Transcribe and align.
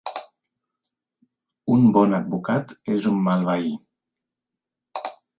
Un 1.75 1.83
bon 1.97 2.15
advocat 2.19 2.73
és 2.95 3.05
un 3.11 3.19
mal 3.27 3.45
veí 3.51 3.75